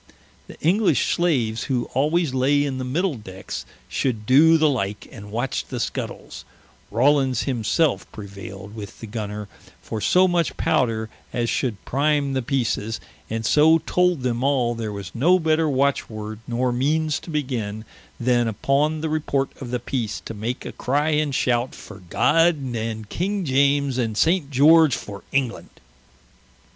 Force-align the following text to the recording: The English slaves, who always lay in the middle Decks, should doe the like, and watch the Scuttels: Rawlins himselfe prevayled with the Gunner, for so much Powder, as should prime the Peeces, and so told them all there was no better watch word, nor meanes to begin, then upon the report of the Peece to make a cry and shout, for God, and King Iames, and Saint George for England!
The 0.47 0.59
English 0.61 1.13
slaves, 1.13 1.65
who 1.65 1.85
always 1.93 2.33
lay 2.33 2.65
in 2.65 2.79
the 2.79 2.83
middle 2.83 3.13
Decks, 3.13 3.67
should 3.87 4.25
doe 4.25 4.57
the 4.57 4.67
like, 4.67 5.07
and 5.11 5.29
watch 5.29 5.65
the 5.67 5.79
Scuttels: 5.79 6.43
Rawlins 6.89 7.43
himselfe 7.43 8.11
prevayled 8.11 8.73
with 8.73 8.99
the 8.99 9.05
Gunner, 9.05 9.47
for 9.79 10.01
so 10.01 10.27
much 10.27 10.57
Powder, 10.57 11.11
as 11.31 11.51
should 11.51 11.85
prime 11.85 12.33
the 12.33 12.41
Peeces, 12.41 12.99
and 13.29 13.45
so 13.45 13.77
told 13.77 14.23
them 14.23 14.43
all 14.43 14.73
there 14.73 14.91
was 14.91 15.11
no 15.13 15.37
better 15.37 15.69
watch 15.69 16.09
word, 16.09 16.39
nor 16.47 16.71
meanes 16.71 17.19
to 17.19 17.29
begin, 17.29 17.85
then 18.19 18.47
upon 18.47 19.01
the 19.01 19.07
report 19.09 19.49
of 19.61 19.69
the 19.69 19.79
Peece 19.79 20.19
to 20.25 20.33
make 20.33 20.65
a 20.65 20.71
cry 20.71 21.09
and 21.09 21.35
shout, 21.35 21.75
for 21.75 21.99
God, 22.09 22.55
and 22.59 23.07
King 23.07 23.45
Iames, 23.45 23.99
and 23.99 24.17
Saint 24.17 24.49
George 24.49 24.95
for 24.95 25.23
England! 25.31 25.69